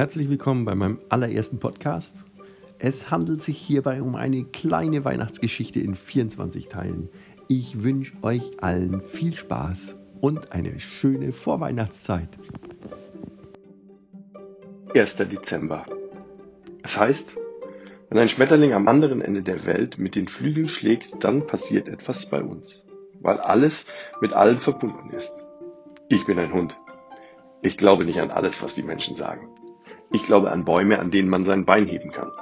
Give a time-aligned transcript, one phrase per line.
[0.00, 2.24] Herzlich willkommen bei meinem allerersten Podcast.
[2.78, 7.10] Es handelt sich hierbei um eine kleine Weihnachtsgeschichte in 24 Teilen.
[7.48, 12.30] Ich wünsche euch allen viel Spaß und eine schöne Vorweihnachtszeit.
[14.94, 15.16] 1.
[15.16, 15.84] Dezember.
[16.82, 17.36] Es heißt,
[18.08, 22.24] wenn ein Schmetterling am anderen Ende der Welt mit den Flügeln schlägt, dann passiert etwas
[22.24, 22.86] bei uns,
[23.20, 23.84] weil alles
[24.22, 25.34] mit allem verbunden ist.
[26.08, 26.78] Ich bin ein Hund.
[27.60, 29.59] Ich glaube nicht an alles, was die Menschen sagen.
[30.12, 32.32] Ich glaube an Bäume, an denen man sein Bein heben kann.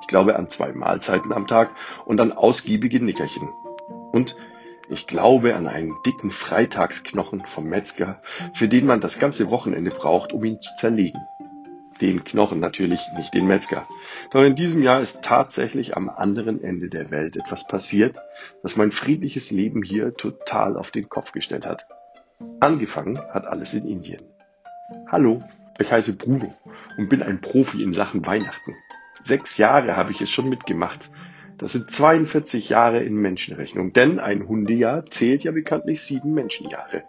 [0.00, 1.70] Ich glaube an zwei Mahlzeiten am Tag
[2.06, 3.50] und an ausgiebige Nickerchen.
[4.12, 4.34] Und
[4.88, 8.20] ich glaube an einen dicken Freitagsknochen vom Metzger,
[8.54, 11.20] für den man das ganze Wochenende braucht, um ihn zu zerlegen.
[12.00, 13.86] Den Knochen natürlich, nicht den Metzger.
[14.30, 18.18] Doch in diesem Jahr ist tatsächlich am anderen Ende der Welt etwas passiert,
[18.62, 21.86] das mein friedliches Leben hier total auf den Kopf gestellt hat.
[22.58, 24.22] Angefangen hat alles in Indien.
[25.08, 25.42] Hallo,
[25.78, 26.54] ich heiße Bruno
[26.96, 28.76] und bin ein Profi in Sachen Weihnachten.
[29.24, 31.10] Sechs Jahre habe ich es schon mitgemacht.
[31.58, 37.04] Das sind 42 Jahre in Menschenrechnung, denn ein Hundejahr zählt ja bekanntlich sieben Menschenjahre.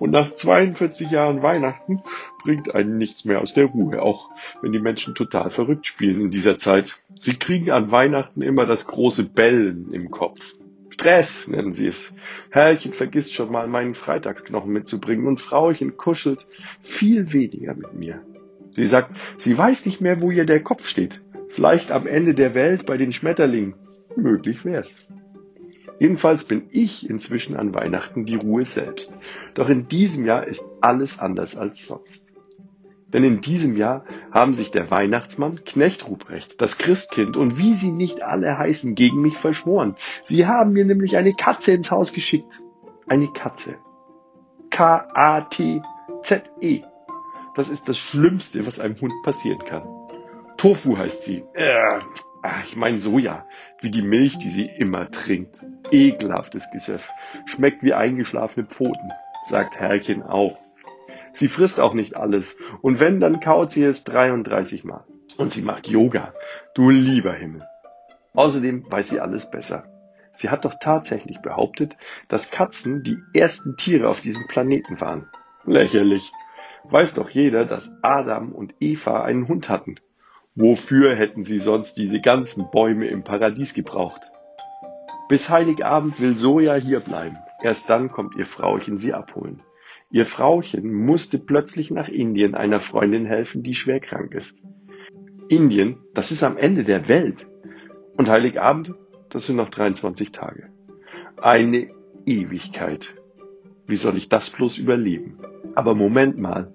[0.00, 2.02] Und nach 42 Jahren Weihnachten
[2.42, 4.30] bringt einen nichts mehr aus der Ruhe, auch
[4.60, 6.96] wenn die Menschen total verrückt spielen in dieser Zeit.
[7.14, 10.54] Sie kriegen an Weihnachten immer das große Bellen im Kopf.
[10.90, 12.12] Stress nennen sie es.
[12.50, 16.48] Herrchen vergisst schon mal meinen Freitagsknochen mitzubringen und Frauchen kuschelt
[16.82, 18.20] viel weniger mit mir.
[18.74, 21.20] Sie sagt, sie weiß nicht mehr, wo ihr der Kopf steht.
[21.48, 23.74] Vielleicht am Ende der Welt bei den Schmetterlingen.
[24.16, 24.94] Möglich wär's.
[25.98, 29.18] Jedenfalls bin ich inzwischen an Weihnachten die Ruhe selbst.
[29.54, 32.32] Doch in diesem Jahr ist alles anders als sonst.
[33.12, 37.92] Denn in diesem Jahr haben sich der Weihnachtsmann, Knecht Ruprecht, das Christkind und wie sie
[37.92, 39.96] nicht alle heißen, gegen mich verschworen.
[40.22, 42.62] Sie haben mir nämlich eine Katze ins Haus geschickt.
[43.06, 43.76] Eine Katze.
[44.70, 45.82] K-A-T-Z-E.
[47.54, 49.82] Das ist das Schlimmste, was einem Hund passieren kann.
[50.56, 51.44] Tofu heißt sie.
[51.54, 52.00] Äh,
[52.64, 53.46] ich meine Soja,
[53.80, 55.64] wie die Milch, die sie immer trinkt.
[55.90, 57.10] Ekelhaftes Gesöff.
[57.46, 59.12] Schmeckt wie eingeschlafene Pfoten,
[59.48, 60.58] sagt Herrchen auch.
[61.34, 62.56] Sie frisst auch nicht alles.
[62.80, 65.04] Und wenn, dann kaut sie es 33 Mal.
[65.38, 66.34] Und sie macht Yoga.
[66.74, 67.62] Du lieber Himmel.
[68.34, 69.84] Außerdem weiß sie alles besser.
[70.34, 71.96] Sie hat doch tatsächlich behauptet,
[72.28, 75.28] dass Katzen die ersten Tiere auf diesem Planeten waren.
[75.64, 76.32] Lächerlich.
[76.84, 79.96] Weiß doch jeder, dass Adam und Eva einen Hund hatten.
[80.54, 84.20] Wofür hätten sie sonst diese ganzen Bäume im Paradies gebraucht?
[85.28, 87.38] Bis Heiligabend will Soja hier bleiben.
[87.62, 89.62] Erst dann kommt ihr Frauchen sie abholen.
[90.10, 94.58] Ihr Frauchen musste plötzlich nach Indien einer Freundin helfen, die schwer krank ist.
[95.48, 97.46] Indien, das ist am Ende der Welt.
[98.18, 98.94] Und Heiligabend,
[99.30, 100.68] das sind noch 23 Tage.
[101.40, 101.90] Eine
[102.26, 103.14] Ewigkeit.
[103.86, 105.38] Wie soll ich das bloß überleben?
[105.74, 106.72] Aber Moment mal.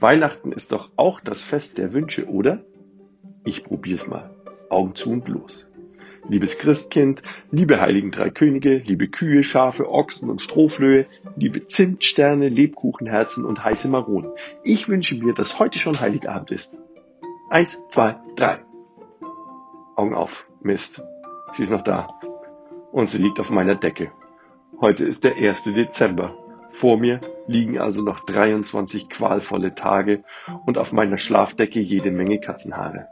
[0.00, 2.64] Weihnachten ist doch auch das Fest der Wünsche, oder?
[3.44, 4.30] Ich probier's mal.
[4.68, 5.68] Augen zu und los.
[6.28, 11.06] Liebes Christkind, liebe heiligen drei Könige, liebe Kühe, Schafe, Ochsen und Strohflöhe,
[11.36, 14.30] liebe Zimtsterne, Lebkuchenherzen und heiße Maronen.
[14.62, 16.78] Ich wünsche mir, dass heute schon Heiligabend ist.
[17.50, 18.60] Eins, zwei, drei.
[19.96, 20.46] Augen auf.
[20.62, 21.02] Mist.
[21.56, 22.08] Sie ist noch da.
[22.92, 24.12] Und sie liegt auf meiner Decke.
[24.80, 25.64] Heute ist der 1.
[25.74, 26.36] Dezember.
[26.72, 30.24] Vor mir liegen also noch 23 qualvolle Tage
[30.66, 33.08] und auf meiner Schlafdecke jede Menge Katzenhaare.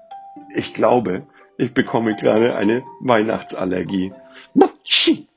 [0.55, 1.27] Ich glaube,
[1.57, 4.13] ich bekomme gerade eine Weihnachtsallergie.
[4.55, 5.30] Matschi!